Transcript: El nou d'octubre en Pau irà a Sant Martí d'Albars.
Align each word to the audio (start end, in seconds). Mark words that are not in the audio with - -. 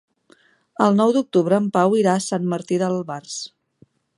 El 0.85 0.97
nou 1.01 1.13
d'octubre 1.17 1.59
en 1.63 1.69
Pau 1.77 1.95
irà 2.01 2.17
a 2.21 2.25
Sant 2.29 2.51
Martí 2.55 2.81
d'Albars. 2.85 3.37